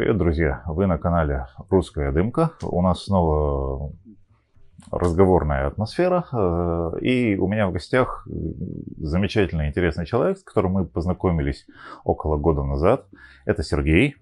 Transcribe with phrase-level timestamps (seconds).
[0.00, 0.62] Привет, друзья!
[0.64, 2.52] Вы на канале Русская Дымка.
[2.62, 3.92] У нас снова
[4.90, 6.24] разговорная атмосфера.
[6.32, 8.26] э, И у меня в гостях
[8.96, 11.66] замечательный, интересный человек, с которым мы познакомились
[12.02, 13.04] около года назад.
[13.44, 14.16] Это Сергей.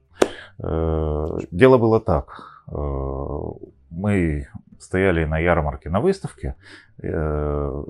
[0.60, 2.57] Э, Дело было так.
[2.70, 3.38] Э,
[3.90, 4.46] Мы
[4.78, 6.54] стояли на ярмарке на выставке.
[7.02, 7.84] Э,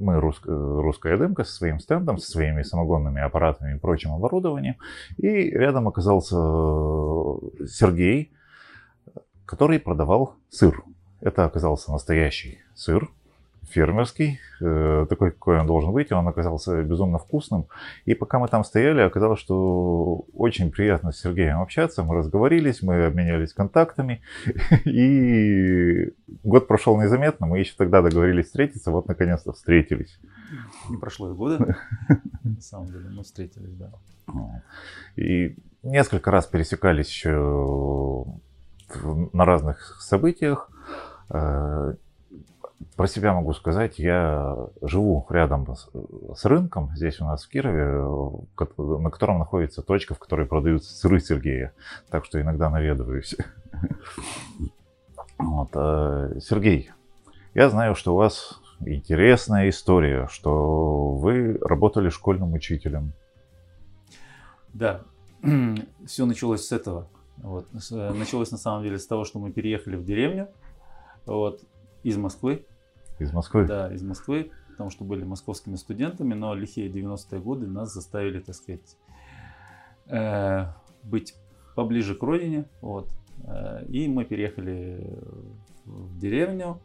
[0.00, 4.74] Мы, рус- русская дымка, со своим стендом, со своими самогонными аппаратами и прочим оборудованием.
[5.16, 6.36] И рядом оказался
[7.66, 8.32] Сергей,
[9.46, 10.82] который продавал сыр.
[11.20, 13.08] Это оказался настоящий сыр,
[13.70, 16.12] фермерский, э, такой, какой он должен быть.
[16.12, 17.66] Он оказался безумно вкусным.
[18.04, 22.02] И пока мы там стояли, оказалось, что очень приятно с Сергеем общаться.
[22.02, 24.22] Мы разговорились, мы обменялись контактами.
[24.84, 26.12] И
[26.42, 27.46] год прошел незаметно.
[27.46, 28.90] Мы еще тогда договорились встретиться.
[28.90, 30.18] Вот, наконец-то, встретились.
[30.88, 31.76] Не прошло и года,
[32.44, 33.92] на самом деле, мы встретились, да.
[35.16, 38.26] И несколько раз пересекались еще
[39.32, 40.70] на разных событиях.
[42.96, 45.88] Про себя могу сказать, я живу рядом с,
[46.36, 50.94] с рынком, здесь у нас в Кирове, э, на котором находится точка, в которой продаются
[50.94, 51.72] сыры Сергея.
[52.10, 53.36] Так что иногда наведываюсь.
[55.74, 56.90] Э, Сергей,
[57.54, 63.12] я знаю, что у вас интересная история, что вы работали школьным учителем.
[64.74, 65.02] Да,
[66.06, 67.08] все началось с этого.
[67.38, 67.66] Вот.
[67.72, 70.48] э, Началось на самом деле с того, что мы переехали в деревню
[71.26, 71.62] вот,
[72.02, 72.66] из Москвы.
[73.20, 73.66] Из Москвы?
[73.66, 78.54] Да, из Москвы, потому что были московскими студентами, но лихие 90-е годы нас заставили, так
[78.54, 78.96] сказать,
[80.06, 80.66] э,
[81.02, 81.36] быть
[81.76, 82.64] поближе к родине.
[82.80, 83.08] Вот.
[83.44, 85.18] Э, И мы переехали
[85.84, 86.80] в деревню.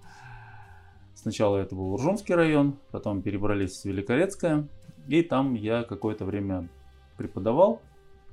[1.13, 4.67] Сначала это был Уржумский район, потом перебрались в Великорецкое.
[5.07, 6.67] И там я какое-то время
[7.17, 7.81] преподавал.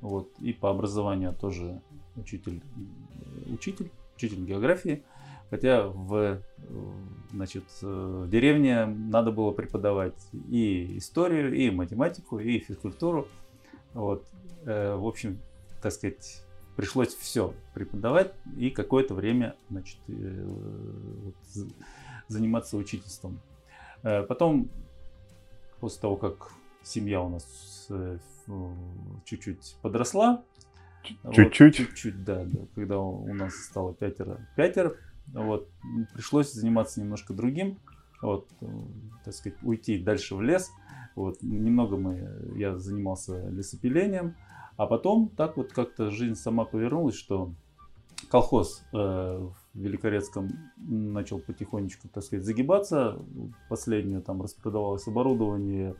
[0.01, 1.81] Вот, и по образованию тоже
[2.17, 2.61] учитель,
[3.47, 5.05] учитель, учитель географии.
[5.53, 6.41] Хотя в,
[7.31, 10.17] значит, э, в деревне надо было преподавать
[10.49, 13.29] и историю, и математику, и физкультуру.
[13.93, 14.27] Вот.
[14.65, 15.41] Э, В общем,
[15.83, 16.43] так сказать,
[16.75, 20.49] пришлось все преподавать и какое-то время значит, э,
[22.29, 23.39] заниматься учительством.
[24.01, 24.71] Потом,
[25.81, 26.51] после того, как
[26.83, 27.89] семья у нас
[29.27, 30.43] чуть-чуть подросла,
[31.23, 31.77] вот, Чуть-чуть?
[31.77, 34.97] чуть-чуть, да, да, когда у нас стало пятеро, пятеро,
[35.29, 35.69] вот,
[36.13, 37.79] пришлось заниматься немножко другим,
[38.21, 38.67] вот, э,
[39.25, 40.71] так сказать, уйти дальше в лес,
[41.15, 44.37] вот, немного мы, я занимался лесопилением,
[44.77, 47.53] а потом так вот как-то жизнь сама повернулась, что
[48.31, 53.19] колхоз э, в Великорецком начал потихонечку, так сказать, загибаться.
[53.69, 55.95] Последнее там распродавалось оборудование,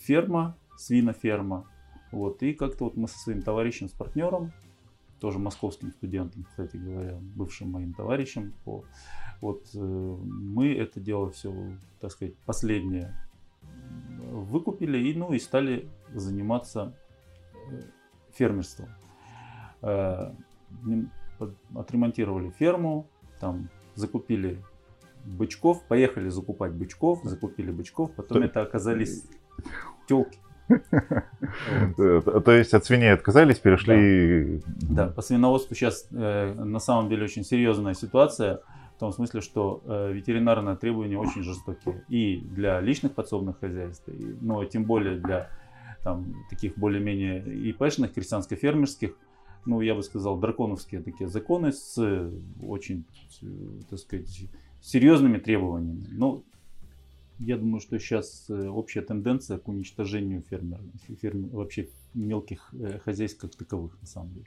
[0.00, 1.66] ферма, свиноферма.
[2.12, 4.52] Вот, и как-то вот мы со своим товарищем, с партнером,
[5.20, 8.84] тоже московским студентом, кстати говоря, бывшим моим товарищем, по-
[9.40, 11.52] вот э, мы это дело все,
[12.00, 13.14] так сказать, последнее
[14.30, 16.94] выкупили и, ну, и стали заниматься
[17.70, 17.82] э,
[18.32, 18.88] фермерством.
[19.82, 20.32] Э,
[21.74, 23.06] Отремонтировали ферму,
[23.40, 24.62] там закупили
[25.24, 29.24] бычков, поехали закупать бычков, закупили бычков, потом То- это оказались
[30.06, 30.38] телки.
[30.68, 34.62] Э, То есть от свиней отказались, перешли...
[34.66, 38.60] Да, по свиноводству сейчас на самом деле очень серьезная ситуация,
[38.96, 44.08] в том смысле, что э, ветеринарные требования очень жестокие и для личных подсобных хозяйств,
[44.40, 45.50] ну, тем более для
[46.02, 49.16] там, таких более-менее ИПшных, крестьянско-фермерских,
[49.64, 52.30] ну, я бы сказал, драконовские такие законы с э,
[52.62, 53.04] очень,
[53.42, 53.46] э,
[53.90, 54.46] так сказать,
[54.80, 56.06] серьезными требованиями.
[56.12, 56.44] Ну,
[57.38, 60.84] я думаю, что сейчас э, общая тенденция к уничтожению фермеров,
[61.22, 64.46] ферм- вообще мелких э, хозяйств как таковых, на самом деле.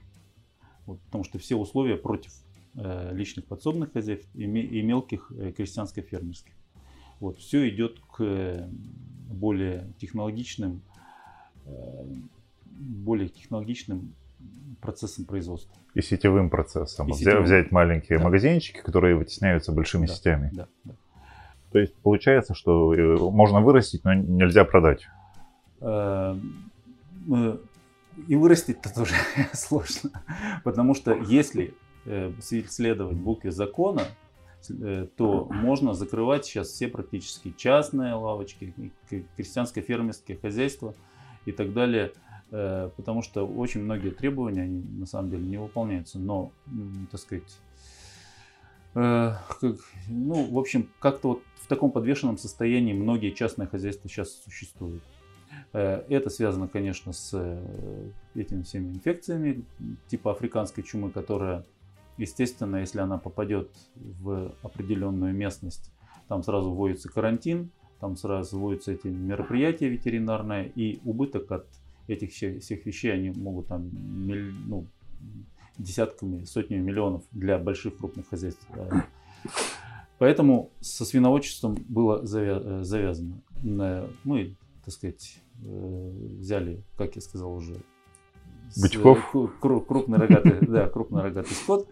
[0.85, 2.31] Вот, потому что все условия против
[2.75, 6.53] э, личных подсобных хозяйств и, ме- и мелких крестьянско-фермерских.
[7.19, 8.69] Вот, все идет к
[9.29, 10.81] более технологичным,
[12.79, 14.13] более технологичным
[14.81, 15.75] процессам производства.
[15.95, 17.09] И сетевым процессом.
[17.09, 17.43] И сетевым.
[17.43, 18.23] Взять маленькие Да.
[18.25, 20.13] магазинчики, которые вытесняются большими Да.
[20.13, 20.49] сетями.
[20.53, 20.93] Да, да.
[21.71, 25.07] То есть получается, что э, можно вырастить, но нельзя продать.
[25.81, 26.35] Э,
[28.27, 29.13] И вырастить-то тоже
[29.53, 30.09] сложно.
[30.63, 31.73] Потому что если
[32.05, 34.03] э, следовать букве закона,
[35.17, 38.73] то можно закрывать сейчас все практически частные лавочки,
[39.09, 40.93] к- крестьянско-фермерские хозяйства
[41.45, 42.11] и так далее.
[42.49, 46.17] Потому что очень многие требования, они на самом деле не выполняются.
[46.17, 46.51] Но,
[47.11, 47.43] так сказать,
[48.97, 55.03] ну, в общем, как-то вот в таком подвешенном состоянии многие частные хозяйства сейчас существуют.
[55.73, 59.63] Э, это связано, конечно, с э, этими всеми инфекциями
[60.07, 61.65] типа африканской чумы, которая,
[62.17, 65.91] естественно, если она попадет в определенную местность,
[66.27, 71.67] там сразу вводится карантин, там сразу вводятся эти мероприятия ветеринарные, и убыток от
[72.07, 74.85] этих всех вещей, они могут там ну,
[75.77, 78.67] десятками, сотнями миллионов для больших крупных хозяйств.
[80.17, 83.41] Поэтому со свиноводчеством было завязано.
[84.23, 87.77] Мы, так сказать, Э, взяли, как я сказал уже,
[88.79, 89.31] Бычков.
[89.59, 91.87] крупный рогатый, да, крупный рогатый скот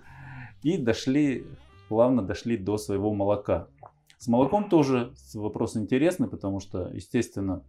[0.61, 1.47] и дошли,
[1.89, 3.67] плавно дошли до своего молока.
[4.19, 7.63] С молоком тоже вопрос интересный, потому что, естественно,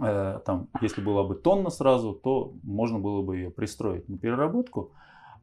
[0.00, 4.92] э, там, если была бы тонна сразу, то можно было бы ее пристроить на переработку.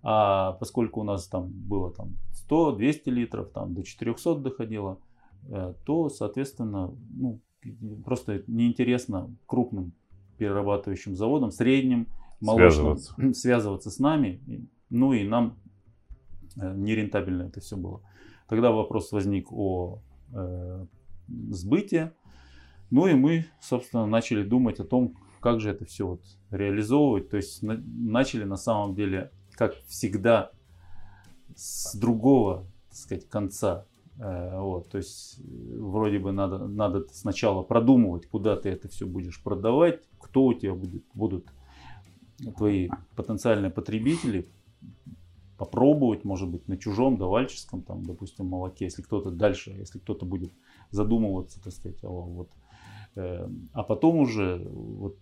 [0.08, 2.16] А поскольку у нас там было там
[2.48, 5.00] 100-200 литров, там до 400 доходило,
[5.50, 7.42] э, то, соответственно, ну,
[8.06, 9.94] просто неинтересно крупным
[10.38, 12.08] перерабатывающим заводам, средним,
[12.40, 13.34] молочным, связываться.
[13.34, 14.70] связываться с нами.
[14.92, 15.58] Ну и нам
[16.56, 18.02] э, нерентабельно это все было.
[18.48, 20.04] Тогда вопрос возник о
[20.34, 20.86] э,
[21.50, 22.14] сбыте.
[22.92, 26.22] Ну и мы, собственно, начали думать о том, как же это все вот
[26.52, 27.30] реализовывать.
[27.30, 30.52] То есть на, начали на самом деле, как всегда,
[31.56, 33.86] с другого, так сказать, конца.
[34.18, 35.42] Э, вот, то есть э,
[35.78, 40.74] вроде бы надо, надо сначала продумывать, куда ты это все будешь продавать, кто у тебя
[40.74, 41.48] будет, будут
[42.58, 44.48] твои потенциальные потребители,
[45.58, 50.52] попробовать, может быть, на чужом давальческом, там, допустим, молоке, если кто-то дальше, если кто-то будет
[50.92, 52.50] задумываться, так сказать, о, вот,
[53.16, 55.18] э, а потом уже вот,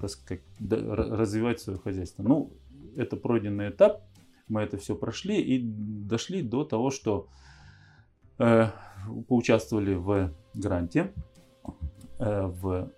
[0.00, 2.22] так сказать, развивать свое хозяйство.
[2.22, 2.52] Ну,
[2.96, 4.02] это пройденный этап,
[4.48, 7.28] мы это все прошли и дошли до того, что
[8.38, 8.68] Э,
[9.28, 11.12] поучаствовали в гранте,
[12.18, 12.90] э, в,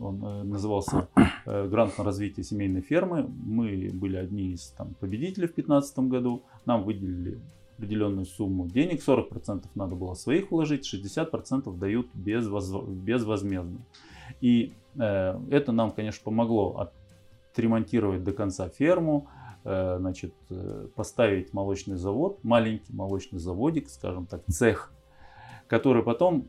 [0.00, 1.08] он э, назывался
[1.46, 3.28] «Грант на развитие семейной фермы».
[3.28, 6.42] Мы были одни из там, победителей в 2015 году.
[6.66, 7.38] Нам выделили
[7.76, 12.72] определенную сумму денег, 40% надо было своих вложить, 60% дают безвоз...
[12.88, 13.78] безвозмездно.
[14.40, 16.90] И э, это нам, конечно, помогло
[17.52, 19.28] отремонтировать до конца ферму,
[19.62, 24.90] Э, значит, э, поставить молочный завод, маленький молочный заводик, скажем так, цех,
[25.66, 26.48] который потом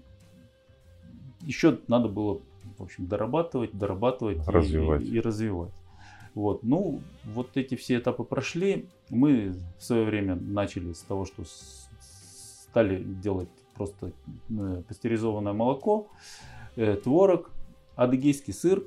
[1.42, 2.40] еще надо было,
[2.78, 5.02] в общем, дорабатывать, дорабатывать развивать.
[5.02, 5.74] И, и, развивать.
[6.36, 6.64] Вот.
[6.64, 8.88] Ну, вот эти все этапы прошли.
[9.10, 11.44] Мы в свое время начали с того, что
[12.70, 14.14] стали делать просто
[14.50, 16.08] э, пастеризованное молоко,
[17.04, 17.52] творог,
[17.96, 18.84] адыгейский сыр,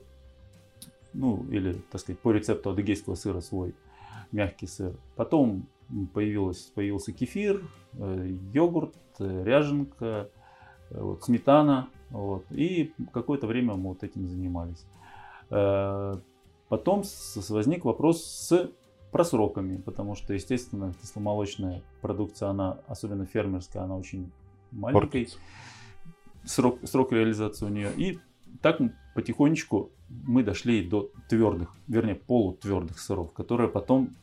[1.12, 3.74] ну или, так сказать, по рецепту адыгейского сыра свой
[4.32, 4.96] мягкий сыр.
[5.16, 5.66] Потом
[6.12, 7.62] появилось, появился кефир,
[7.94, 10.30] э, йогурт, э, ряженка,
[10.90, 11.88] э, вот, сметана.
[12.10, 14.86] Вот, и какое-то время мы вот этим занимались.
[16.68, 17.02] Потом
[17.48, 18.70] возник вопрос с
[19.10, 24.30] просроками, потому что, естественно, кисломолочная продукция, она, особенно фермерская, она очень
[24.70, 25.28] маленький.
[26.44, 27.90] Срок, срок реализации у нее.
[27.96, 28.18] И
[28.62, 28.80] так
[29.14, 34.14] потихонечку мы дошли до твердых, вернее полутвердых сыров, которые потом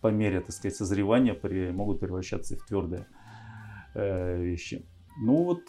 [0.00, 3.06] по мере, так сказать, созревания при, могут превращаться в твердые
[3.94, 4.84] э, вещи.
[5.20, 5.60] Ну вот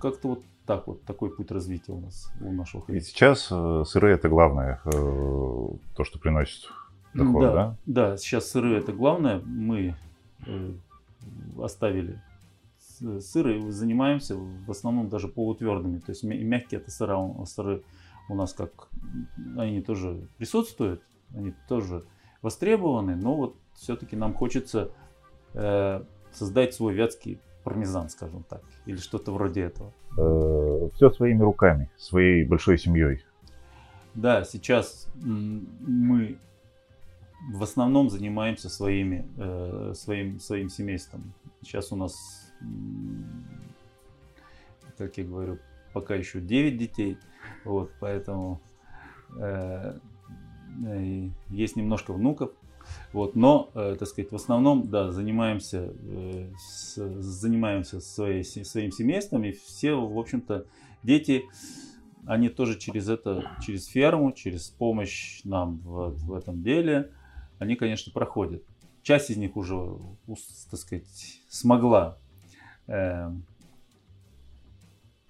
[0.00, 3.08] как-то вот так вот, такой путь развития у нас, у нашего хозяйства.
[3.08, 6.68] И сейчас э, сыры это главное, э, то, что приносит
[7.14, 7.76] доход, да, да?
[7.86, 9.40] Да, сейчас сыры это главное.
[9.44, 9.96] Мы
[10.46, 10.72] э,
[11.60, 12.22] оставили
[13.20, 15.98] сыры, занимаемся в основном даже полутвердыми.
[15.98, 17.82] То есть мягкие это сыра, сыры
[18.28, 18.88] у нас как,
[19.56, 21.02] они тоже присутствуют,
[21.34, 22.04] они тоже
[22.40, 24.90] востребованы, но вот все-таки нам хочется
[25.54, 29.92] э, создать свой вятский пармезан, скажем так, или что-то вроде этого.
[30.18, 33.24] Э, все своими руками, своей большой семьей.
[34.14, 36.38] Да, сейчас мы
[37.50, 41.32] в основном занимаемся своими, э, своим, своим семейством.
[41.62, 42.41] Сейчас у нас,
[44.98, 45.58] как я говорю,
[45.92, 47.18] пока еще 9 детей,
[47.64, 48.60] вот, поэтому
[49.38, 49.98] э,
[50.86, 52.52] э есть немножко внуков,
[53.12, 59.44] вот, но, э, так сказать, в основном, да, занимаемся, э, с, занимаемся своей, своим семейством,
[59.44, 60.66] и все, в общем-то,
[61.02, 61.44] дети,
[62.26, 67.10] они тоже через это, через ферму, через помощь нам в, в этом деле,
[67.58, 68.62] они, конечно, проходят.
[69.02, 69.98] Часть из них уже,
[70.70, 72.18] так сказать, смогла
[72.92, 73.30] э,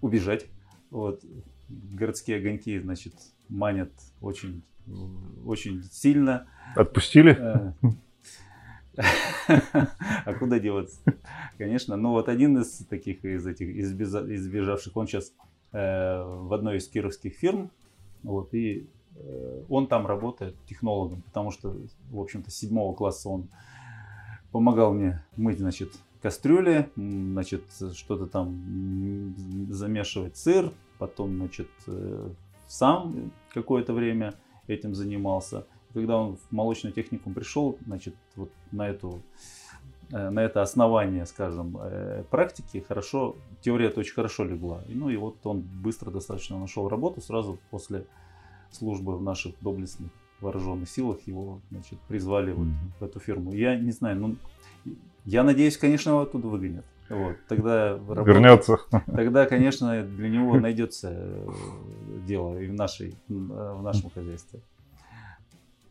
[0.01, 0.47] убежать.
[0.91, 1.25] Вот.
[1.69, 3.15] Городские огоньки, значит,
[3.49, 4.63] манят очень
[5.47, 6.47] очень сильно.
[6.75, 7.37] Отпустили?
[7.39, 7.73] Э,
[10.25, 11.01] а куда деваться?
[11.57, 11.97] Конечно.
[11.97, 15.33] Но вот один из таких, из этих избежавших, он сейчас
[15.73, 17.71] э, в одной из кировских фирм.
[18.23, 21.77] Вот, и э, он там работает технологом, потому что,
[22.11, 23.49] в общем-то, седьмого класса он
[24.53, 27.65] помогал мне мыть, значит, кастрюли, значит,
[27.95, 29.35] что-то там
[29.69, 32.31] замешивать сыр, потом, значит, э,
[32.69, 34.35] сам какое-то время
[34.69, 35.67] этим занимался.
[35.93, 39.21] Когда он в молочную технику пришел, значит, вот на эту
[40.13, 44.81] э, на это основание, скажем, э, практики хорошо, теория это очень хорошо легла.
[44.89, 48.07] Ну и вот он быстро достаточно нашел работу, сразу после
[48.71, 50.11] службы в наших доблестных
[50.41, 52.69] вооруженных силах его, значит, призвали вот
[53.01, 53.53] в эту фирму.
[53.53, 54.37] Я не знаю, ну,
[55.25, 56.85] я надеюсь, конечно, его оттуда выгонят.
[57.09, 58.79] Вот, тогда работа, вернется.
[59.07, 61.49] Тогда, конечно, для него найдется э,
[62.27, 64.61] дело и в, нашей, в нашем хозяйстве.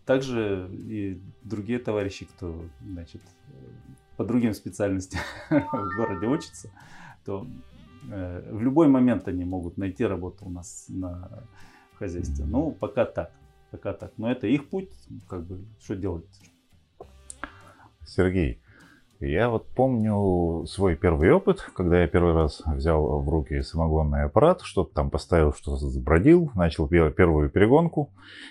[0.05, 3.21] Также и другие товарищи, кто, значит,
[4.17, 6.71] по другим специальностям в городе учатся,
[7.23, 7.45] то
[8.09, 11.29] э, в любой момент они могут найти работу у нас на
[11.99, 12.45] хозяйстве.
[12.45, 13.31] Ну, пока так,
[13.69, 14.11] пока так.
[14.17, 14.89] Но это их путь,
[15.27, 16.25] как бы, что делать?
[18.05, 18.59] Сергей,
[19.21, 24.61] я вот помню свой первый опыт, когда я первый раз взял в руки самогонный аппарат,
[24.63, 28.09] что-то там поставил, что-то забродил, начал первую перегонку.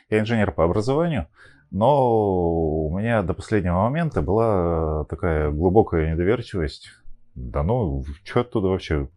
[0.09, 1.27] Я инженер по образованию,
[1.71, 6.91] но у меня до последнего момента была такая глубокая недоверчивость.
[7.35, 9.09] Да ну, что оттуда вообще?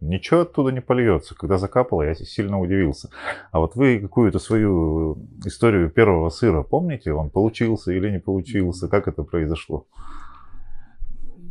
[0.00, 1.34] Ничего оттуда не польется.
[1.34, 3.10] Когда закапало, я сильно удивился.
[3.52, 7.12] А вот вы какую-то свою историю первого сыра помните?
[7.12, 8.88] Он получился или не получился?
[8.88, 9.86] Как это произошло?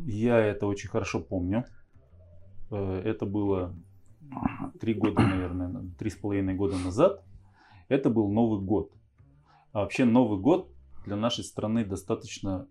[0.10, 1.66] Я это очень хорошо помню.
[2.72, 3.75] Э, это было
[4.80, 7.24] три года, наверное, три с половиной года назад.
[7.89, 8.92] Это был Новый год.
[9.72, 10.72] А вообще Новый год
[11.06, 12.68] для нашей страны достаточно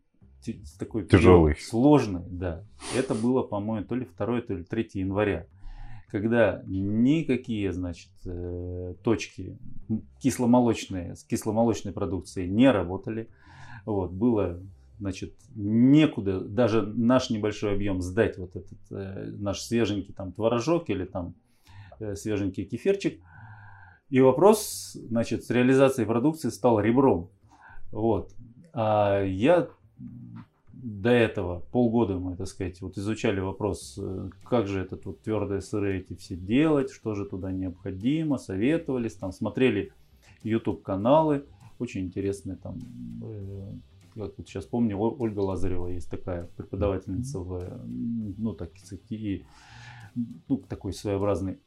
[0.78, 2.64] такой тяжелый, сложный, да.
[2.96, 5.46] Это было, по-моему, то ли 2, то ли 3 января,
[6.08, 9.58] когда никакие, значит, э, точки
[10.20, 13.28] кисломолочные с кисломолочной продукцией не работали.
[13.84, 14.60] Вот, было
[14.98, 21.04] значит, некуда даже наш небольшой объем сдать, вот этот э, наш свеженький там творожок или
[21.04, 21.34] там
[22.00, 23.20] э, свеженький кефирчик.
[24.10, 27.30] И вопрос, значит, с реализацией продукции стал ребром.
[27.92, 28.32] Вот.
[28.72, 29.68] А я
[30.72, 35.60] до этого, полгода мы, так сказать, вот изучали вопрос, э, как же этот вот твердые
[35.60, 39.92] сыры эти все делать, что же туда необходимо, советовались, там смотрели
[40.42, 41.44] YouTube каналы,
[41.78, 42.78] очень интересные там
[44.18, 48.70] э, как вот сейчас помню, Ольга Лазарева есть такая преподавательница в, ну так
[49.10, 49.44] и
[50.48, 51.58] ну, такой своеобразный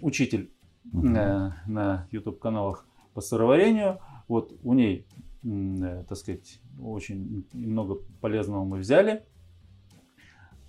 [0.00, 0.50] учитель
[0.84, 4.00] на, на YouTube каналах по сыроварению.
[4.26, 5.06] Вот у ней,
[5.44, 9.24] э, так сказать, очень много полезного мы взяли.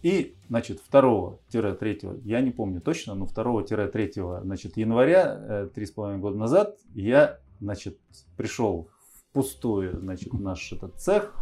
[0.01, 7.39] И, значит, 2-3, я не помню точно, но 2-3 значит, января, 3,5 года назад, я,
[7.59, 7.99] значит,
[8.37, 8.89] пришел
[9.33, 11.35] пустую, значит, наш этот цех.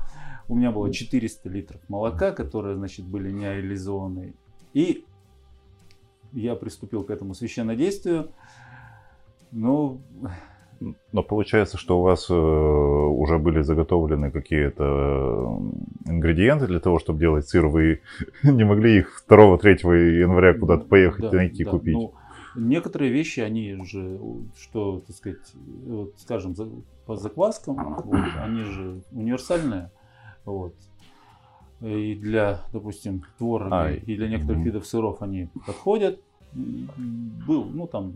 [0.48, 4.36] У меня было 400 литров молока, которые, значит, были нереализованы.
[4.74, 5.06] И
[6.32, 8.32] я приступил к этому священнодействию.
[9.52, 10.02] Ну,
[11.12, 14.84] но получается, что у вас э, уже были заготовлены какие-то
[16.06, 17.68] э, ингредиенты для того, чтобы делать сыр.
[17.68, 18.02] Вы
[18.44, 21.94] не могли их 2-3 января куда-то поехать да, найти, да, купить?
[21.94, 22.14] Ну,
[22.56, 24.20] некоторые вещи, они же,
[24.58, 25.54] что, так сказать,
[25.86, 26.56] вот, скажем,
[27.08, 29.90] по закваскам, вот, они же универсальные.
[30.46, 30.76] Вот.
[31.82, 36.20] И для, допустим, творога а, и для некоторых видов сыров они подходят.
[36.54, 38.14] Был, ну там,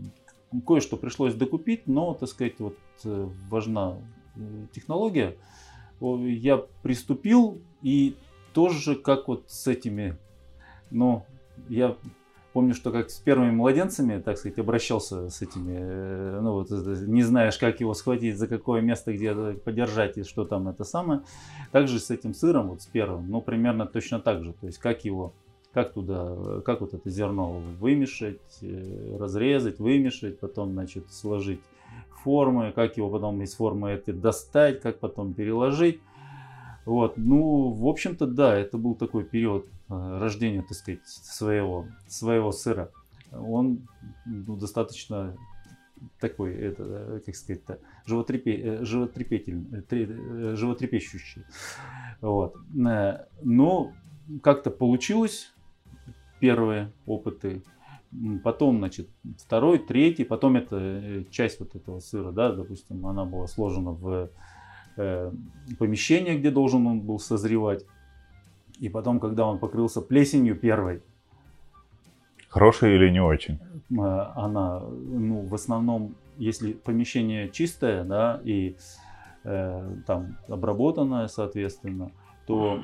[0.66, 3.96] кое-что пришлось докупить, но, так сказать, вот э, важна
[4.36, 5.36] э, технология.
[6.00, 8.16] Я приступил и
[8.52, 10.16] тоже как вот с этими,
[10.90, 11.24] ну,
[11.68, 11.96] я
[12.52, 17.22] Помню, что как с первыми младенцами, так сказать, обращался с этими, э, ну вот, не
[17.22, 21.22] знаешь, как его схватить, за какое место, где подержать и что там это самое.
[21.70, 24.52] Также с этим сыром, вот с первым, ну, примерно точно так же.
[24.52, 25.32] То есть, как его,
[25.72, 31.62] как туда, как вот это зерно вымешать, э, разрезать, вымешать, потом, значит, сложить
[32.22, 36.00] формы, как его потом из формы этой достать, как потом переложить.
[36.84, 39.81] Вот, ну, в общем-то, да, это был такой период Э,
[40.18, 42.90] рождения, так сказать, своего, своего сыра,
[43.32, 43.86] он
[44.26, 45.36] ну, достаточно
[46.20, 47.62] такой, это, э, как сказать,
[48.06, 51.44] животрепе, э, животрепетельный, животрепещущий.
[52.20, 52.56] Вот.
[52.72, 53.92] Но
[54.42, 55.52] как-то получилось
[56.40, 57.62] первые опыты,
[58.42, 59.08] потом, значит,
[59.38, 64.30] второй, третий, потом эта часть вот этого сыра, да, допустим, она была сложена в
[64.96, 65.32] э,
[65.78, 67.84] помещение, где должен он был созревать.
[68.82, 71.02] И потом, когда он покрылся плесенью первой,
[72.48, 73.60] Хорошая или не очень?
[73.92, 78.76] Э, она, ну, в основном, если помещение чистое, да, и
[79.44, 82.10] э, там обработанное, соответственно,
[82.46, 82.82] то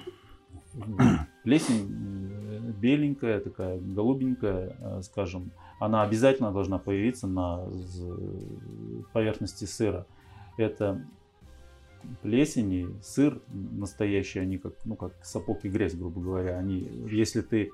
[1.42, 5.50] плесень э, беленькая, такая голубенькая, э, скажем,
[5.80, 7.64] она обязательно должна появиться на
[9.12, 10.06] поверхности сыра.
[10.56, 11.04] Это
[12.22, 16.58] плесень и сыр настоящий, они как, ну, как сапог и грязь, грубо говоря.
[16.58, 17.70] Они, если ты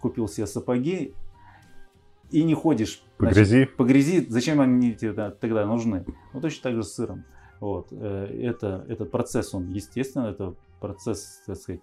[0.00, 1.14] купил себе сапоги
[2.30, 6.04] и не ходишь по значит, грязи, по грязи, зачем они тебе тогда нужны?
[6.32, 7.24] Ну, точно так же с сыром.
[7.60, 7.88] Вот.
[7.90, 11.82] Э, это, этот процесс, он естественно, это процесс, так сказать,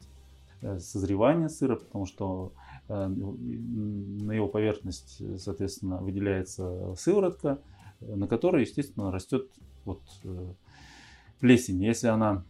[0.61, 2.51] э, созревания сыра, потому что
[2.87, 7.59] э, на его поверхность, соответственно, выделяется сыворотка,
[7.99, 9.49] на которой, естественно, растет
[9.85, 10.01] вот
[11.39, 11.83] плесень.
[11.83, 12.43] Если она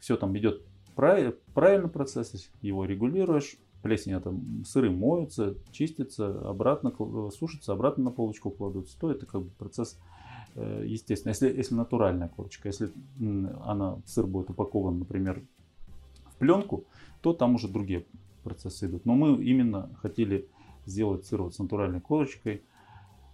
[0.00, 0.62] все там идет
[0.94, 4.34] правильно процесс, его регулируешь, плесень это
[4.64, 6.92] сыры моются, чистятся, обратно
[7.30, 9.98] сушатся, обратно на полочку кладутся, то это как бы процесс
[10.56, 12.92] Э, естественно, если, если натуральная корочка, если
[13.64, 15.42] она, сыр будет упакован, например,
[16.26, 16.84] в пленку,
[17.22, 18.06] то там уже другие
[18.42, 19.04] процессы идут.
[19.04, 20.48] Но мы именно хотели
[20.86, 22.62] сделать сыр вот с натуральной корочкой.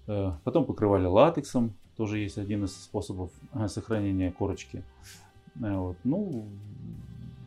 [0.06, 4.82] Э, потом покрывали латексом, тоже есть один из способов э, сохранения корочки.
[5.54, 5.98] Вот.
[6.02, 6.48] Ну,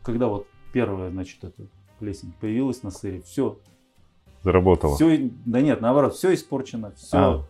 [0.03, 1.63] когда вот первая, значит, эта
[1.98, 3.57] плесень появилась на сыре, все.
[4.43, 4.93] Заработало.
[4.93, 7.45] Все, да нет, наоборот, все испорчено, все а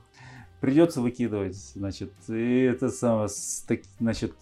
[0.61, 3.27] придется выкидывать, значит, и это самое,
[3.99, 4.33] значит,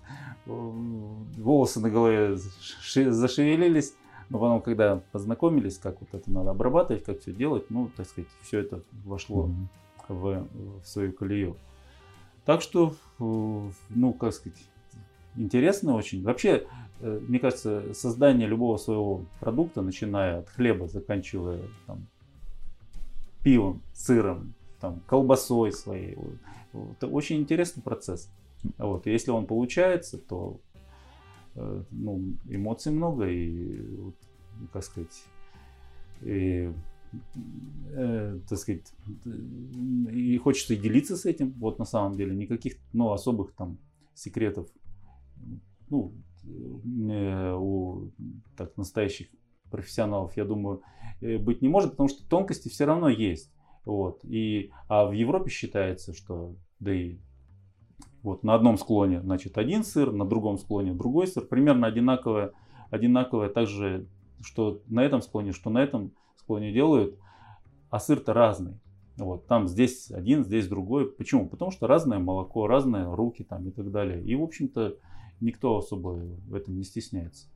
[0.45, 3.95] волосы на голове зашевелились,
[4.29, 8.29] но потом, когда познакомились, как вот это надо обрабатывать, как все делать, ну, так сказать,
[8.43, 10.13] все это вошло mm-hmm.
[10.13, 10.47] в,
[10.83, 11.57] в свою колею.
[12.45, 14.57] Так что, ну, как сказать,
[15.35, 16.23] интересно очень.
[16.23, 16.67] Вообще,
[16.99, 22.07] э, мне кажется, создание любого своего продукта, начиная от хлеба, заканчивая там,
[23.43, 26.17] пивом, сыром, там, колбасой своей.
[26.73, 28.29] Это очень интересный процесс.
[28.77, 29.05] Вот.
[29.05, 30.59] Если он получается, то
[31.55, 33.81] э, ну, эмоций много и,
[34.73, 35.23] как сказать,
[36.21, 36.71] и,
[37.93, 38.93] э, так сказать,
[40.11, 41.51] и хочется делиться с этим.
[41.53, 43.77] Вот на самом деле никаких, ну, особых там
[44.13, 44.69] секретов,
[45.89, 48.11] ну, э, у
[48.57, 49.27] так настоящих
[49.69, 50.81] профессионалов, я думаю,
[51.21, 53.51] э, быть не может, потому что тонкости все равно есть.
[53.85, 54.23] Вот.
[54.23, 57.17] И, а в Европе считается, что да и
[58.23, 62.51] вот на одном склоне значит один сыр, на другом склоне другой сыр, примерно одинаковое,
[62.91, 64.07] одинаковое также,
[64.41, 67.17] что на этом склоне, что на этом склоне делают,
[67.89, 68.79] а сыр-то разный.
[69.17, 71.11] Вот, там здесь один, здесь другой.
[71.11, 71.47] Почему?
[71.47, 74.23] Потому что разное молоко, разные руки там и так далее.
[74.23, 74.95] И, в общем-то,
[75.39, 77.47] никто особо в этом не стесняется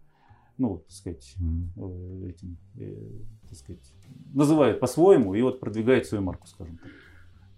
[0.57, 2.29] ну, так сказать, mm-hmm.
[2.29, 2.95] этим, э,
[3.49, 3.93] так сказать,
[4.33, 6.91] называет по-своему и вот продвигает свою марку, скажем так.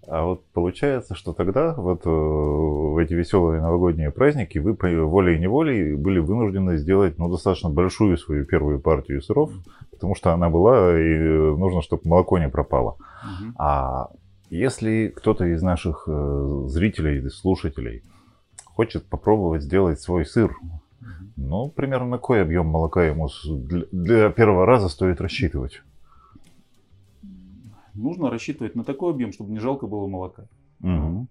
[0.10, 4.74] А вот получается, что тогда, вот э, в эти веселые новогодние праздники, вы
[5.06, 9.52] волей-неволей были вынуждены сделать ну, достаточно большую свою первую партию сыров,
[9.92, 11.18] потому что она была, и
[11.58, 12.96] нужно, чтобы молоко не пропало.
[13.24, 13.54] Угу.
[13.58, 14.10] А
[14.50, 18.04] если кто-то из наших зрителей, слушателей
[18.64, 20.56] хочет попробовать сделать свой сыр,
[21.36, 23.28] ну, примерно на какой объем молока ему
[23.92, 25.82] для первого раза стоит рассчитывать?
[27.98, 30.48] Нужно рассчитывать на такой объем, чтобы не жалко было молока.
[30.82, 31.28] Угу.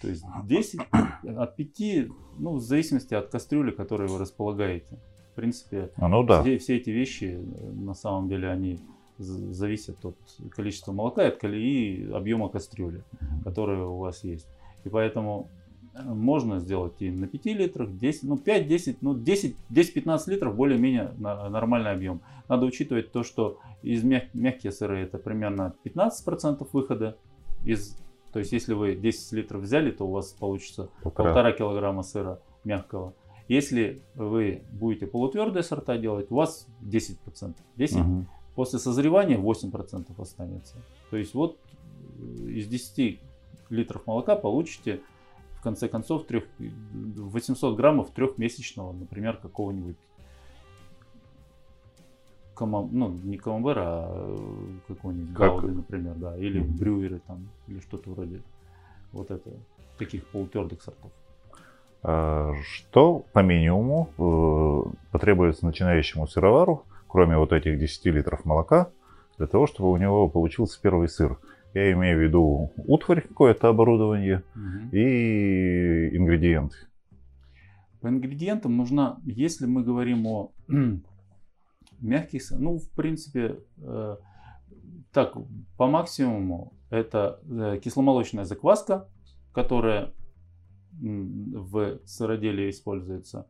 [0.00, 0.80] То есть 10,
[1.36, 4.98] от 5, ну, в зависимости от кастрюли, которой вы располагаете.
[5.32, 6.42] В принципе, а, ну, да.
[6.42, 7.38] все, все эти вещи,
[7.72, 8.80] на самом деле, они
[9.18, 10.16] зависят от
[10.50, 13.04] количества молока, от колеи, объема кастрюли,
[13.44, 14.48] которая у вас есть.
[14.84, 15.50] И поэтому
[15.94, 22.20] можно сделать и на 5 литрах, 10, ну 5-10, ну 10-15 литров более-менее нормальный объем.
[22.48, 27.16] Надо учитывать то, что из мяг, мягкие сыры это примерно 15% выхода
[27.64, 27.96] из
[28.32, 32.40] то есть, если вы 10 литров взяли, то у вас получится полтора, полтора килограмма сыра
[32.64, 33.14] мягкого.
[33.48, 37.54] Если вы будете полутвердые сорта делать, у вас 10%.
[37.76, 38.26] 10 угу.
[38.54, 40.76] после созревания 8% останется.
[41.10, 41.58] То есть вот
[42.46, 43.20] из 10
[43.70, 45.00] литров молока получите
[45.60, 49.98] в конце концов, трех, 800 граммов трехмесячного, например, какого-нибудь
[52.54, 55.50] камам, ну, не камамбера, а какого-нибудь как?
[55.50, 56.78] гауды, например, да, или mm-hmm.
[56.78, 58.40] брюеры там, или что-то вроде
[59.12, 59.50] вот это,
[59.98, 61.12] таких полутвердых сортов.
[62.02, 68.88] А что по минимуму э, потребуется начинающему сыровару, кроме вот этих 10 литров молока,
[69.36, 71.38] для того, чтобы у него получился первый сыр?
[71.74, 74.96] Я имею в виду утварь, какое-то оборудование угу.
[74.96, 76.76] и ингредиенты.
[78.00, 80.52] По ингредиентам нужна, если мы говорим о
[82.00, 84.16] мягких, ну, в принципе, э,
[85.12, 85.36] так,
[85.76, 89.08] по максимуму это э, кисломолочная закваска,
[89.52, 90.12] которая
[90.92, 93.46] в сыроделии используется.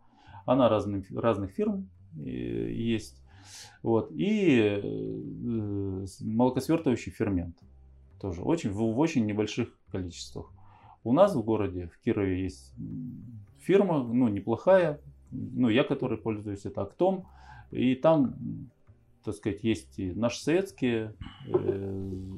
[0.47, 3.21] Она разных, разных фирм есть.
[3.83, 4.11] Вот.
[4.13, 4.81] И
[6.21, 7.57] молокосвертывающий фермент.
[8.21, 10.53] Тоже очень, в, в очень небольших количествах.
[11.03, 12.75] У нас в городе, в Кирове, есть
[13.61, 17.27] фирма, ну, неплохая, ну, я который пользуюсь, это Актом,
[17.71, 18.35] и там,
[19.25, 21.15] так сказать, есть и наши советские
[21.47, 21.53] э,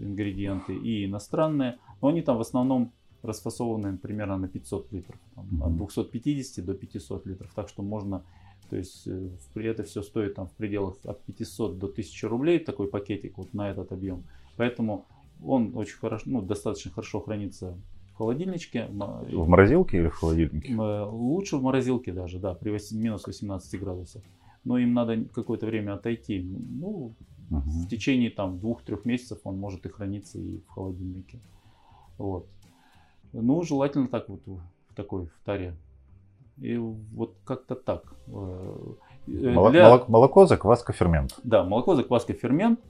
[0.03, 2.93] ингредиенты, и иностранные, но они там в основном
[3.23, 8.25] расфасованы примерно на 500 литров, там, от 250 до 500 литров, так что можно,
[8.71, 12.87] то есть э, это все стоит там в пределах от 500 до 1000 рублей, такой
[12.87, 14.23] пакетик вот на этот объем,
[14.57, 15.07] поэтому
[15.45, 17.79] он очень хорошо, ну, достаточно хорошо хранится
[18.13, 18.89] в холодильничке.
[18.89, 20.75] В морозилке или в холодильнике?
[20.77, 24.23] Лучше в морозилке даже, да, при 8, минус 18 градусах.
[24.65, 26.41] Но им надо какое-то время отойти.
[26.41, 27.15] Ну, угу.
[27.51, 31.41] в течение там двух-трех месяцев он может и храниться и в холодильнике.
[32.19, 32.47] Вот.
[33.33, 35.75] Ну, желательно так вот в такой в таре.
[36.59, 38.15] И вот как-то так.
[38.29, 38.95] Э,
[39.27, 40.05] Молоко, Для...
[40.09, 41.39] молоко, закваска, фермент.
[41.45, 42.81] Да, молоко, закваска, фермент.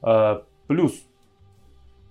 [0.00, 1.04] А, плюс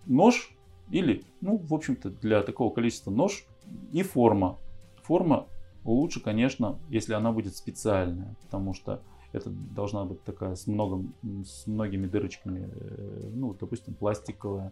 [0.06, 0.52] нож
[0.90, 3.46] или, ну, в общем-то, для такого количества нож
[3.92, 4.58] и форма.
[5.04, 5.48] Форма
[5.84, 9.02] лучше, конечно, если она будет специальная, потому что
[9.34, 11.14] это должна быть такая с, многом,
[11.46, 14.72] с многими дырочками, э, ну, допустим, пластиковая.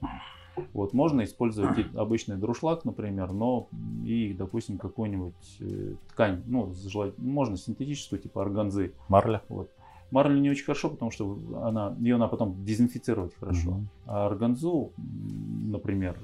[0.73, 3.69] Вот, можно использовать обычный друшлаг, например, но
[4.03, 6.73] и, допустим, какую-нибудь э, ткань, ну,
[7.17, 8.93] можно синтетическую, типа органзы.
[9.07, 9.41] Марля.
[9.47, 9.71] Вот.
[10.11, 13.71] Марлю не очень хорошо, потому что она, ее надо потом дезинфицировать хорошо.
[13.71, 13.85] Угу.
[14.07, 16.17] А органзу, например,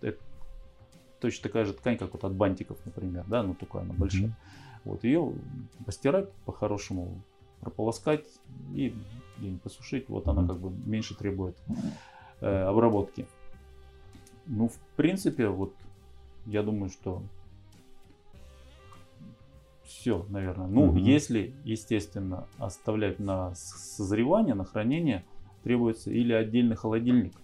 [0.00, 0.18] это
[1.20, 4.26] точно такая же ткань, как вот от бантиков, например, да, ну только она большая.
[4.26, 4.34] Угу.
[4.84, 5.32] Вот ее
[5.86, 7.22] постирать по-хорошему,
[7.60, 8.26] прополоскать
[8.74, 8.94] и
[9.62, 11.56] посушить, вот она как бы меньше требует
[12.40, 13.26] э, обработки.
[14.46, 15.72] Ну, в принципе, вот
[16.46, 17.22] я думаю, что
[19.92, 20.66] все, наверное.
[20.66, 20.96] Ну, угу.
[20.96, 25.24] если, естественно, оставлять на созревание, на хранение,
[25.62, 27.34] требуется или отдельный холодильник,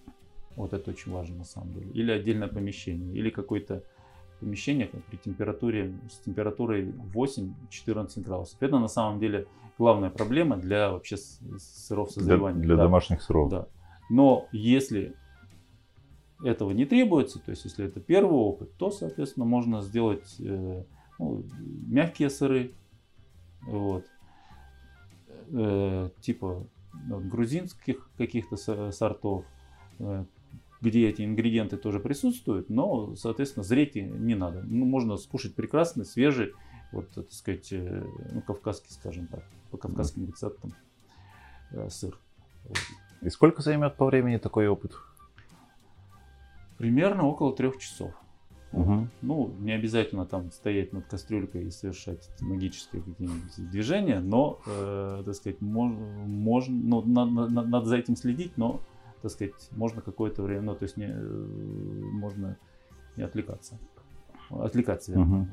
[0.55, 3.83] вот это очень важно на самом деле, или отдельное помещение, или какое-то
[4.39, 8.57] помещение при температуре с температурой 8-14 градусов.
[8.61, 12.59] Это на самом деле главная проблема для вообще сыров созревания.
[12.59, 12.83] Для, для да.
[12.83, 13.49] домашних сыров.
[13.49, 13.67] Да.
[14.09, 15.15] Но если
[16.43, 20.83] этого не требуется, то есть если это первый опыт, то, соответственно, можно сделать э,
[21.19, 21.43] ну,
[21.87, 22.71] мягкие сыры,
[23.61, 24.05] вот,
[25.51, 26.65] э, типа
[27.05, 29.45] ну, грузинских каких-то сортов,
[29.99, 30.25] э,
[30.81, 34.63] где эти ингредиенты тоже присутствуют, но, соответственно, зреть не надо.
[34.63, 36.53] Ну, можно скушать прекрасный, свежий,
[36.91, 40.73] вот, так сказать, э, ну, кавказский, скажем так, по кавказским рецептам
[41.71, 42.17] э, сыр.
[43.21, 44.93] И сколько займет по времени такой опыт?
[46.77, 48.13] Примерно около трех часов.
[48.71, 49.07] Угу.
[49.23, 55.35] Ну, не обязательно там стоять над кастрюлькой и совершать магические какие-нибудь движения, но, э, так
[55.35, 58.79] сказать, можно, можно ну, надо, надо, надо за этим следить, но,
[59.23, 61.45] так сказать, можно какое-то время, ну, то есть не, э,
[62.13, 62.57] можно
[63.17, 63.79] не отвлекаться.
[64.51, 65.47] Отвлекаться, угу.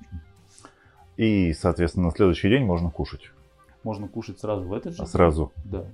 [1.17, 3.31] И, соответственно, на следующий день можно кушать.
[3.83, 5.03] Можно кушать сразу в этот же.
[5.03, 5.53] А сразу?
[5.65, 5.87] Да.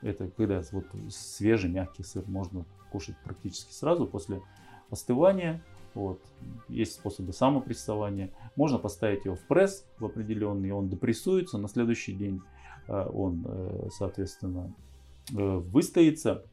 [0.00, 4.40] Это когда вот свежий, мягкий сыр можно кушать практически сразу после
[4.90, 5.60] остывания
[5.96, 6.20] вот.
[6.68, 8.30] Есть способы самопрессования.
[8.54, 12.42] Можно поставить его в пресс в определенный, он допрессуется, на следующий день
[12.86, 14.74] э, он, э, соответственно,
[15.32, 16.44] э, выстоится.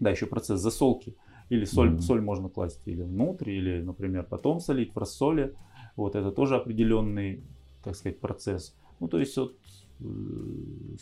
[0.00, 1.14] Да, еще процесс засолки.
[1.48, 2.00] Или соль, mm-hmm.
[2.00, 5.54] соль можно класть или внутрь, или, например, потом солить в рассоле.
[5.94, 7.42] Вот это тоже определенный,
[7.84, 8.74] так сказать, процесс.
[8.98, 9.54] Ну, то есть от,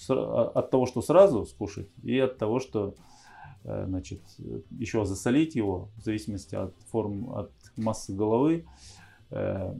[0.09, 2.95] от того, что сразу скушать, и от того, что
[3.67, 4.21] значит,
[4.71, 8.65] еще засолить его, в зависимости от форм, от массы головы,
[9.31, 9.75] э,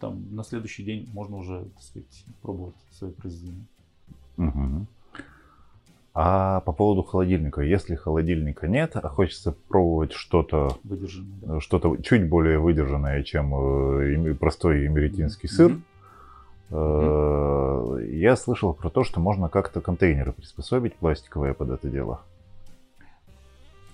[0.00, 3.66] там на следующий день можно уже, так сказать, пробовать свои произведения.
[4.36, 4.86] Угу.
[6.18, 11.60] А по поводу холодильника, если холодильника нет, а хочется пробовать что-то, да.
[11.60, 15.82] что-то чуть более выдержанное, чем э, простой эмеретинский сыр, mm-hmm.
[16.70, 22.22] Я слышал про то, что можно как-то контейнеры приспособить пластиковые под это дело.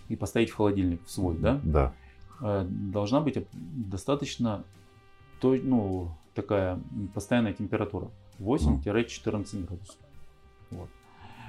[0.08, 1.60] И поставить в холодильник свой, да?
[1.62, 1.92] Да.
[2.42, 4.64] Э, должна быть достаточно
[5.40, 6.80] то, ну, такая
[7.14, 8.08] постоянная температура
[8.38, 9.96] 8-14 градусов.
[10.70, 10.88] Вот.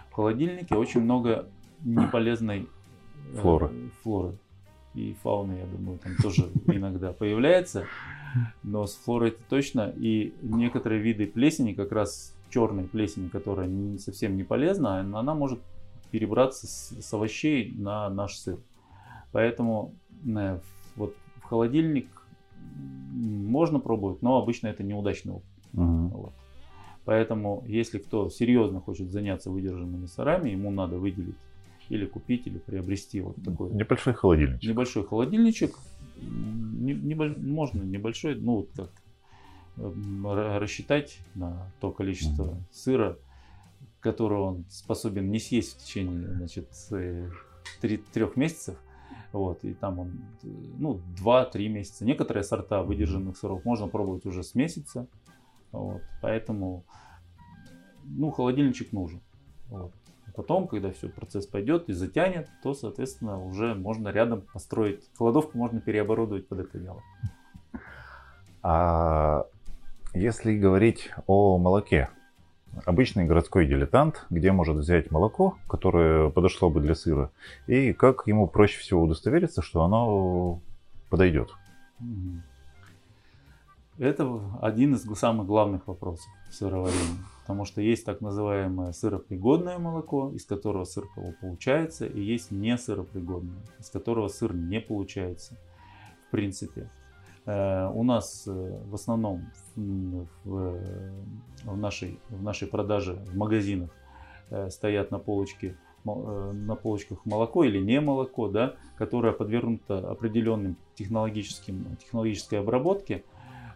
[0.10, 1.48] В холодильнике очень много
[1.84, 2.70] неполезной
[3.34, 3.72] э, флоры.
[4.04, 4.38] флоры
[4.94, 7.86] и фауны, я думаю, там тоже иногда появляется.
[8.64, 9.94] Но с флорой это точно.
[9.96, 15.60] И некоторые виды плесени, как раз черной плесени, которая не, совсем не полезна, она может
[16.12, 18.60] перебраться с, с овощей на наш сыр.
[19.32, 20.60] Поэтому э,
[20.96, 22.08] вот в холодильник
[23.12, 25.50] можно пробовать, но обычно это неудачный опыт.
[25.74, 26.10] Мгм.
[26.10, 26.34] Вот.
[27.06, 31.36] Поэтому, если кто серьезно хочет заняться выдержанными сырами, ему надо выделить
[31.94, 34.70] или купить, или приобрести вот такой Небольшой холодильничек.
[34.70, 35.76] небольшой холодильничек.
[36.22, 38.92] Не- небо- можно небольшой, ну вот как
[39.78, 42.64] эм, ра- рассчитать на то количество Мгм.
[42.72, 43.18] сыра,
[44.00, 47.30] которого он способен не съесть в течение, значит, э,
[47.82, 48.78] три- трех месяцев.
[49.32, 50.10] Вот, и там он,
[50.44, 52.06] э, ну, 2-3 месяца.
[52.06, 55.08] Некоторые сорта выдержанных сыров можно пробовать уже с месяца.
[55.72, 56.84] Вот, поэтому,
[58.06, 59.22] ну, холодильничек нужен.
[59.70, 59.92] Вот.
[60.36, 65.08] Потом, когда все, процесс пойдет и затянет, то, соответственно, уже можно рядом построить.
[65.16, 67.02] Кладовку можно переоборудовать под это дело.
[68.64, 69.46] А
[70.14, 72.10] если говорить о молоке,
[72.86, 77.30] обычный городской дилетант, где может взять молоко, которое подошло бы для сыра,
[77.68, 80.62] и как ему проще всего удостовериться, что оно
[81.10, 81.52] подойдет?
[84.00, 87.33] Это один из самых главных вопросов в сыроварении.
[87.44, 92.78] Потому что есть так называемое сыропригодное молоко, из которого сыр пол- получается, и есть не
[92.78, 95.58] сыропригодное, из которого сыр не получается.
[96.28, 96.90] В принципе.
[97.46, 101.12] Э, У нас э, в основном в, э,
[101.66, 103.90] в нашей, в нашей продаже в магазинах
[104.70, 105.76] стоят на полочке
[106.06, 113.24] на полочках молоко или не молоко, да, которое подвергнуто определенным технологическим, технологической обработке.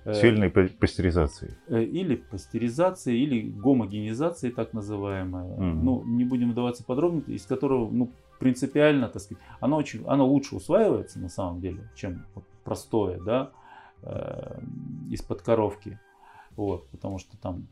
[0.07, 1.57] Э, Сильной па- пастеризации.
[1.67, 5.55] э, или пастеризации, или гомогенизации, так называемая.
[5.57, 5.85] Мгм.
[5.85, 10.55] Ну, не будем вдаваться подробно, из которого, ну, принципиально, так сказать, оно, очень, оно лучше
[10.55, 12.25] усваивается на самом деле, чем
[12.63, 13.51] простое, да,
[14.03, 14.59] э,
[15.09, 15.99] из-под коровки.
[16.55, 17.67] Вот, потому что там,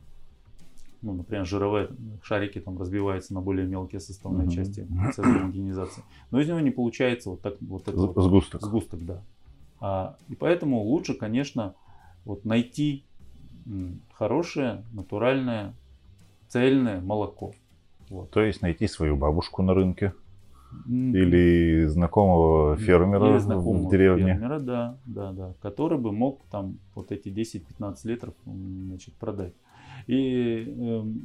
[1.02, 1.88] ну, например, жировые
[2.22, 4.50] шарики там разбиваются на более мелкие составные Мгм.
[4.54, 6.02] части процесса гомогенизации.
[6.30, 8.62] Но из него не получается вот так вот это вот Сгусток.
[8.62, 9.22] Сгусток, да.
[9.80, 11.74] А, и поэтому лучше, конечно,
[12.26, 13.04] вот найти
[14.12, 15.74] хорошее, натуральное,
[16.48, 17.52] цельное молоко.
[18.10, 18.30] Вот.
[18.30, 20.12] То есть найти свою бабушку на рынке
[20.86, 24.34] или знакомого фермера или знакомого в деревне.
[24.34, 29.54] фермера, да, да, да, который бы мог там вот эти 10-15 литров значит, продать.
[30.06, 31.22] И эм,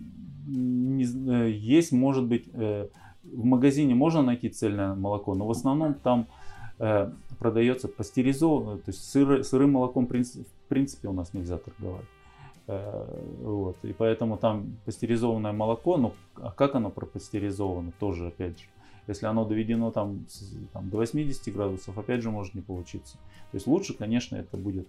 [0.47, 2.87] не э, есть, может быть, э,
[3.23, 6.27] в магазине можно найти цельное молоко, но в основном там
[7.39, 12.05] продается пастеризованное, то есть сыры, сырым молоком в принципе, у нас нельзя торговать.
[12.67, 13.05] Э,
[13.43, 18.65] Вот, и поэтому там пастеризованное молоко, ну а как оно пропастеризовано, тоже опять же.
[19.07, 20.25] Если оно доведено там,
[20.73, 23.17] там, до 80 градусов, опять же может не получиться.
[23.51, 24.87] То есть лучше, конечно, это будет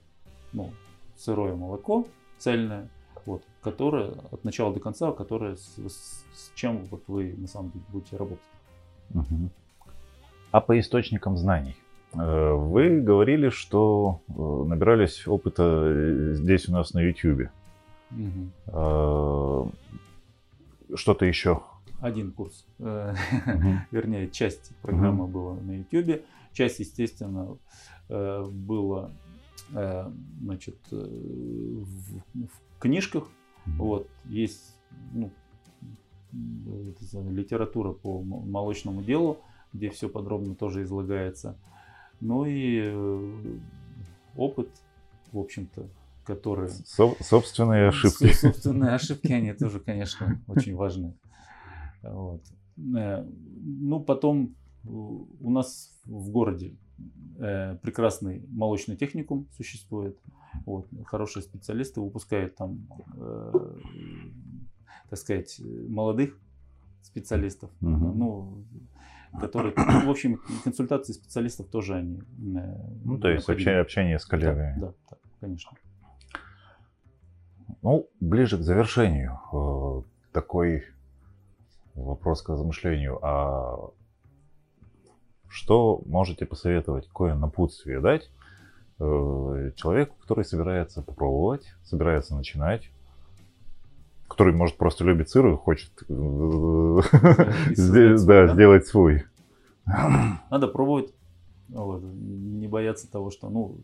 [0.53, 0.71] ну,
[1.17, 2.07] сырое молоко,
[2.39, 2.89] цельное,
[3.27, 7.85] вот, которое от начала до конца, которое с, с- чем вот вы на самом деле
[7.89, 8.45] будете работать.
[9.11, 9.51] Мгм.
[10.51, 11.75] А по источникам знаний?
[12.15, 14.33] Э, Вы говорили, что э,
[14.69, 17.49] набирались опыта э, здесь у нас на YouTube.
[18.69, 19.65] Э,
[20.95, 21.63] Что-то еще?
[22.01, 23.79] Один курс, Мгм.
[23.93, 26.23] вернее, часть программы была на YouTube,
[26.53, 27.57] часть, естественно,
[28.09, 29.11] была
[30.41, 33.29] значит, в, в книжках.
[33.79, 34.77] Вот, есть
[35.13, 35.31] ну,
[36.33, 39.39] литература по молочному делу,
[39.73, 41.57] где все подробно тоже излагается.
[42.23, 43.59] Ну и э,
[44.37, 44.69] опыт,
[45.33, 45.89] в общем-то,
[46.25, 46.69] который...
[46.69, 48.33] Со- собственные ошибки.
[48.33, 51.15] Со- Собственные ошибки, они тоже, конечно, очень важны.
[52.03, 52.43] Вот.
[52.97, 53.25] Э,
[53.65, 54.55] Ну, потом
[54.85, 56.75] э, у нас в городе
[57.83, 60.17] прекрасный молочный техникум существует.
[60.67, 60.87] Вот.
[61.07, 63.53] Хорошие специалисты выпускают там, э,
[65.11, 66.39] так сказать, молодых
[67.03, 67.71] специалистов.
[67.81, 68.19] Мгм.
[68.19, 68.65] Ну,
[69.41, 72.19] которые, в общем, консультации специалистов тоже они.
[72.19, 72.23] э,
[73.05, 74.75] Ну, то есть общение, общение с коллегами.
[74.79, 75.71] Да, да, да, конечно.
[77.83, 79.39] Ну, ближе к завершению.
[79.53, 80.85] э, Такой
[81.95, 83.19] вопрос к размышлению.
[83.23, 83.91] А
[85.49, 88.31] что можете посоветовать, какое напутствие дать
[88.99, 92.91] э, человеку, который собирается попробовать, собирается начинать,
[94.33, 97.01] который, может, просто любит сыр и хочет э,
[97.77, 99.25] сделать свой.
[100.51, 101.13] Надо пробовать,
[101.69, 103.77] не бояться того, что, ну,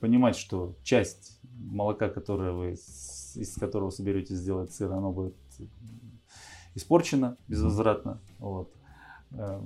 [0.00, 5.34] понимать, что часть молока, которое вы, из которого соберетесь сделать сыр, оно будет
[6.74, 8.18] испорчено безвозвратно.
[8.38, 8.70] Вот.
[9.32, 9.60] Э,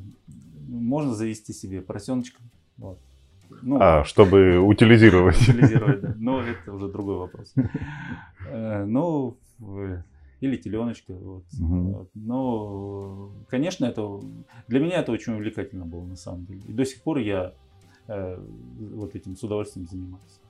[0.68, 2.42] Можно завести себе поросеночка.
[2.76, 2.98] Вот.
[3.62, 5.40] Ну, А, чтобы утилизировать.
[5.40, 6.14] утилизировать, да.
[6.18, 7.54] Но это уже другой вопрос.
[8.48, 9.36] Э, Ну,
[10.46, 11.12] или теленочка.
[11.12, 11.44] Вот.
[11.58, 12.08] Вот.
[12.14, 14.20] Но, конечно, это
[14.68, 16.60] для меня это очень увлекательно было на самом деле.
[16.68, 17.52] И до сих пор я
[18.08, 18.38] э,
[18.94, 20.40] вот этим с удовольствием занимаюсь.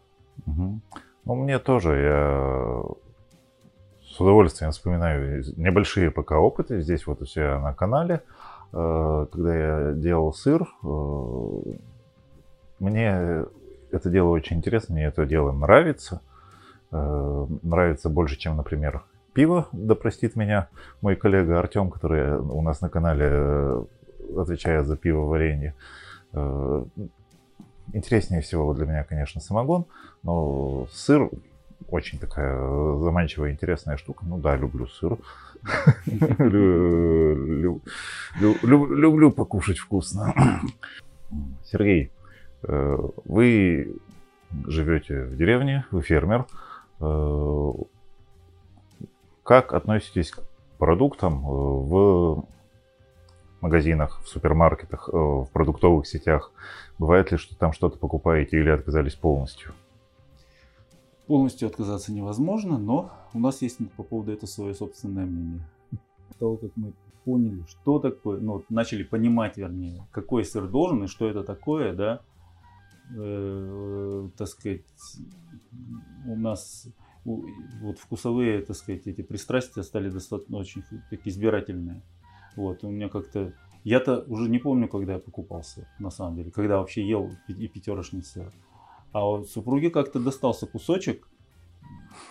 [0.47, 0.81] Мгм.
[1.25, 2.83] Ну, мне тоже, я
[4.15, 8.23] с удовольствием вспоминаю небольшие пока опыты здесь вот у себя на канале,
[8.73, 10.63] Э, когда я делал сыр.
[10.83, 11.73] э,
[12.81, 13.45] Мне
[13.93, 16.21] это дело очень интересно, мне это дело нравится.
[16.93, 19.05] Э, Нравится больше, чем, например,
[19.37, 20.69] пиво, да простит меня
[21.03, 23.85] мой коллега Артем, который у нас на канале э,
[24.39, 25.75] отвечает за пиво варенье.
[26.33, 26.85] Э,
[27.93, 29.85] Интереснее всего для меня, конечно, самогон,
[30.25, 31.31] но сыр
[31.89, 32.53] очень такая
[32.99, 34.25] заманчивая, интересная штука.
[34.27, 35.17] Ну да, люблю сыр.
[36.07, 37.83] Лю- лю-
[38.41, 40.35] лю- лю- Люблю покушать вкусно.
[41.65, 42.11] Сергей,
[42.65, 43.95] э, вы
[44.67, 46.47] живете в деревне, вы фермер.
[49.47, 50.43] Как относитесь к
[50.77, 52.45] продуктам э, в
[53.61, 56.51] магазинах, в супермаркетах, э, в продуктовых сетях?
[56.99, 59.73] Бывает ли, что там что-то покупаете или отказались полностью?
[61.29, 65.65] Полностью отказаться невозможно, но у нас есть по поводу этого свое собственное мнение.
[66.41, 66.93] Того, как мы
[67.25, 72.21] поняли, что такое, ну, начали понимать, вернее, какой сыр должен и что это такое, да,
[73.17, 74.83] э, так сказать,
[76.27, 76.89] у нас
[77.27, 82.03] вот вкусовые, так сказать, эти пристрастия стали достаточно очень такие избирательные.
[82.57, 83.53] Вот, у меня как-то...
[83.85, 87.69] Я-то уже не помню, когда я покупал сыр, на самом деле, когда вообще ел и
[87.69, 88.53] пятерочный сыр.
[89.13, 91.29] А вот супруге как-то достался кусочек,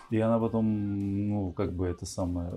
[0.10, 2.51] и она потом, ну, как бы это самое...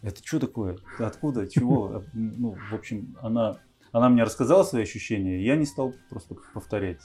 [0.00, 0.78] Это что такое?
[0.98, 1.48] Откуда?
[1.48, 2.04] Чего?
[2.12, 3.58] Ну, в общем, она,
[3.92, 7.00] она мне рассказала свои ощущения, и я не стал просто повторять.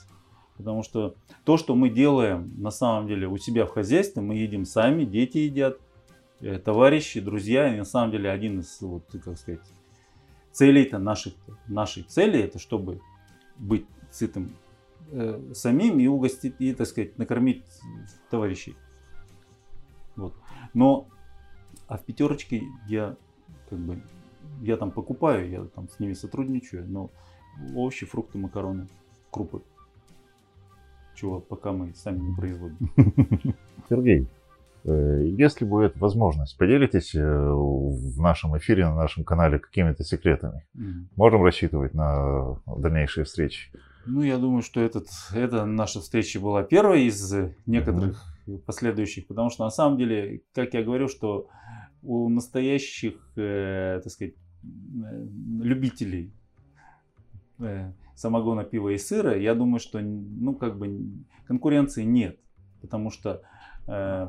[0.58, 4.66] Потому что то, что мы делаем на самом деле у себя в хозяйстве, мы едим
[4.66, 5.80] сами, дети едят,
[6.42, 7.74] э, товарищи, друзья.
[7.74, 9.62] И на самом деле один из, вот, как сказать,
[10.52, 11.34] целей-то наших,
[11.68, 13.02] нашей цели, это чтобы
[13.58, 14.56] быть сытым
[15.12, 17.64] э, самим и угостить, и, так сказать, накормить
[18.30, 18.76] товарищей.
[20.16, 20.34] Вот.
[20.74, 21.08] Но,
[21.88, 23.16] а в пятерочке я
[23.70, 24.02] как бы,
[24.62, 27.10] я там покупаю, я там с ними сотрудничаю, но
[27.76, 28.88] овощи, фрукты, макароны,
[29.32, 29.62] крупы.
[31.16, 32.78] Чего пока мы сами не производим.
[33.90, 34.28] Сергей,
[34.86, 40.66] э, если будет возможность, поделитесь э, в нашем эфире, на нашем канале какими-то секретами.
[40.74, 41.10] Мгм.
[41.16, 43.72] Можем рассчитывать на дальнейшие встречи.
[44.06, 47.34] Ну, я думаю, что этот, эта наша встреча была первой из
[47.66, 48.26] некоторых
[48.66, 51.48] последующих, потому что на самом деле, как я говорю, что
[52.02, 55.28] у настоящих, э, так сказать, э,
[55.62, 56.34] любителей
[58.16, 61.02] самогона, пива и сыра, я думаю, что ну как бы
[61.48, 62.40] конкуренции нет,
[62.82, 63.42] потому что
[63.88, 64.28] э,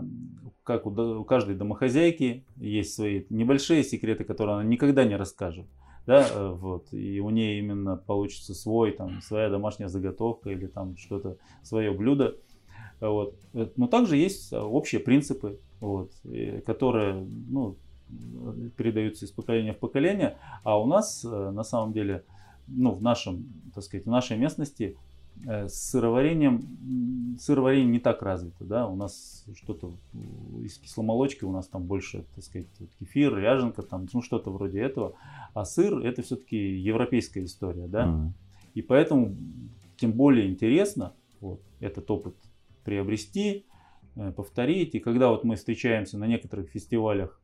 [0.62, 5.66] как у, до- у каждой домохозяйки есть свои небольшие секреты, которые она никогда не расскажет
[6.06, 10.96] да, э, вот, и у нее именно получится свой, там, своя домашняя заготовка или там
[10.96, 12.36] что-то, свое блюдо,
[13.00, 13.36] вот.
[13.54, 17.76] Э, Но также есть э, общие принципы, вот, э, которые, ну,
[18.10, 22.24] э, передаются из поколения в поколение, а у нас, э, на самом деле,
[22.66, 24.96] ну, в нашем, так сказать, в нашей местности
[25.46, 29.94] э, с сыроварением, сыроварение не так развито, да, у нас что-то
[30.62, 34.80] из кисломолочки, у нас там больше, так сказать, вот кефир, ряженка, там, ну, что-то вроде
[34.80, 35.14] этого,
[35.54, 38.34] а сыр это все-таки европейская история, да, М.
[38.74, 39.34] и поэтому
[39.96, 42.34] тем более интересно вот, этот опыт
[42.84, 43.64] приобрести,
[44.16, 44.94] э, повторить.
[44.94, 47.40] И когда вот мы встречаемся на некоторых фестивалях,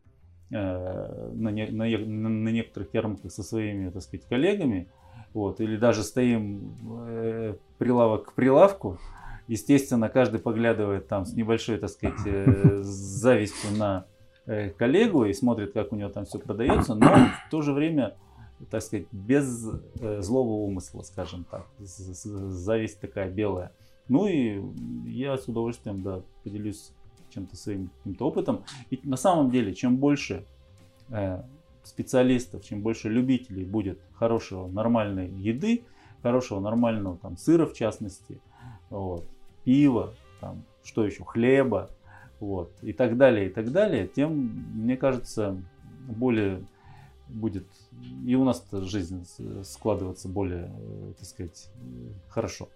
[0.51, 1.87] э, на, не- на-
[2.29, 4.89] на некоторых ярмарках со своими, так сказать, коллегами,
[5.33, 8.99] вот, или даже стоим э, прилавок к прилавку,
[9.47, 14.07] естественно, каждый поглядывает там с небольшой, так сказать, э, завистью на
[14.47, 18.15] э, коллегу и смотрит, как у него там все продается, но в то же время
[18.71, 19.67] так сказать, без
[20.01, 21.67] э, злого умысла, скажем так.
[21.79, 23.73] Зависть такая белая.
[24.09, 24.61] Ну и
[25.09, 26.93] я с удовольствием, да, поделюсь
[27.31, 28.65] чем-то своим каким-то опытом.
[28.91, 30.45] И на самом деле, чем больше
[31.11, 31.43] э,
[31.91, 35.83] специалистов, чем больше любителей будет хорошего, нормальной еды,
[36.23, 38.41] хорошего, нормального там сыра в частности,
[38.89, 39.27] вот,
[39.65, 41.91] пива, там, что еще, хлеба,
[42.39, 44.33] вот, и так далее, и так далее, тем,
[44.75, 45.63] мне кажется,
[46.09, 46.63] более
[47.29, 47.67] будет
[48.27, 49.27] и у нас жизнь
[49.63, 52.69] складываться более, э, так сказать, э, хорошо.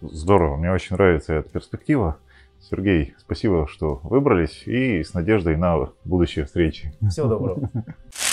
[0.00, 2.18] Здорово, мне очень нравится эта перспектива.
[2.70, 6.94] Сергей, спасибо, что выбрались, и с надеждой на будущие встречи.
[7.10, 7.70] Всего доброго.